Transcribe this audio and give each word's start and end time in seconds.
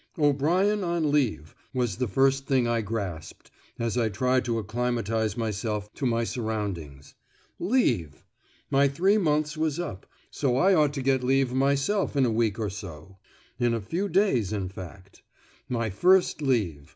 "O'Brien 0.17 0.83
on 0.83 1.11
leave" 1.11 1.53
was 1.75 1.97
the 1.97 2.07
first 2.07 2.47
thing 2.47 2.67
I 2.67 2.81
grasped, 2.81 3.51
as 3.77 3.99
I 3.99 4.09
tried 4.09 4.43
to 4.45 4.57
acclimatise 4.57 5.37
myself 5.37 5.93
to 5.93 6.07
my 6.07 6.23
surroundings. 6.23 7.13
Leave! 7.59 8.25
My 8.71 8.87
three 8.87 9.19
months 9.19 9.55
was 9.55 9.79
up, 9.79 10.07
so 10.31 10.57
I 10.57 10.73
ought 10.73 10.93
to 10.95 11.03
get 11.03 11.23
leave 11.23 11.53
myself 11.53 12.15
in 12.15 12.25
a 12.25 12.31
week 12.31 12.57
or 12.57 12.71
so; 12.71 13.19
in 13.59 13.75
a 13.75 13.79
few 13.79 14.09
days 14.09 14.51
in 14.51 14.69
fact. 14.69 15.21
My 15.69 15.91
first 15.91 16.41
leave! 16.41 16.89